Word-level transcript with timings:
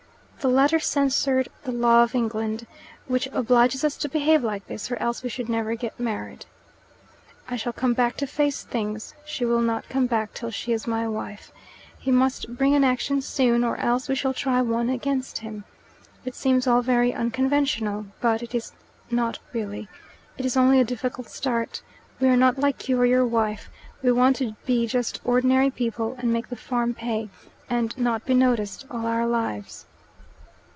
The 0.43 0.47
letter 0.49 0.79
censured 0.79 1.49
the 1.65 1.71
law 1.71 2.01
of 2.01 2.15
England, 2.15 2.65
"which 3.05 3.27
obliges 3.31 3.83
us 3.83 3.95
to 3.97 4.09
behave 4.09 4.43
like 4.43 4.65
this, 4.65 4.89
or 4.89 4.95
else 4.95 5.21
we 5.21 5.29
should 5.29 5.47
never 5.47 5.75
get 5.75 5.99
married. 5.99 6.47
I 7.47 7.55
shall 7.57 7.73
come 7.73 7.93
back 7.93 8.17
to 8.17 8.25
face 8.25 8.63
things: 8.63 9.13
she 9.23 9.45
will 9.45 9.61
not 9.61 9.87
come 9.87 10.07
back 10.07 10.33
till 10.33 10.49
she 10.49 10.73
is 10.73 10.87
my 10.87 11.07
wife. 11.07 11.51
He 11.99 12.09
must 12.09 12.57
bring 12.57 12.73
an 12.73 12.83
action 12.83 13.21
soon, 13.21 13.63
or 13.63 13.77
else 13.77 14.09
we 14.09 14.15
shall 14.15 14.33
try 14.33 14.63
one 14.63 14.89
against 14.89 15.37
him. 15.37 15.63
It 16.25 16.33
seems 16.33 16.65
all 16.65 16.81
very 16.81 17.13
unconventional, 17.13 18.07
but 18.19 18.41
it 18.41 18.55
is 18.55 18.71
not 19.11 19.37
really, 19.53 19.89
it 20.39 20.43
is 20.47 20.57
only 20.57 20.79
a 20.79 20.83
difficult 20.83 21.29
start. 21.29 21.83
We 22.19 22.27
are 22.27 22.35
not 22.35 22.57
like 22.57 22.89
you 22.89 22.99
or 22.99 23.05
your 23.05 23.27
wife: 23.27 23.69
we 24.01 24.11
want 24.11 24.37
to 24.37 24.55
be 24.65 24.87
just 24.87 25.21
ordinary 25.23 25.69
people, 25.69 26.15
and 26.17 26.33
make 26.33 26.47
the 26.49 26.55
farm 26.55 26.95
pay, 26.95 27.29
and 27.69 27.95
not 27.95 28.25
be 28.25 28.33
noticed 28.33 28.85
all 28.89 29.05
our 29.05 29.27
lives." 29.27 29.85